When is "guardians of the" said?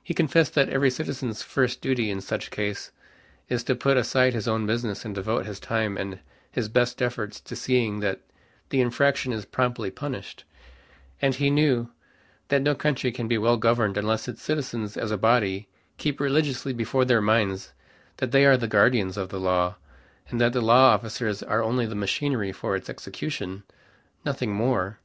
18.68-19.40